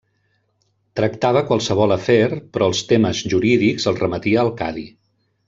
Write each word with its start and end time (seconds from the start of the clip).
Tractava 0.99 1.43
qualsevol 1.51 1.93
afer 1.97 2.23
però 2.57 2.71
els 2.73 2.81
temes 2.93 3.21
jurídics 3.35 3.87
els 3.93 4.03
remetia 4.07 4.41
al 4.47 4.51
cadi. 4.65 4.89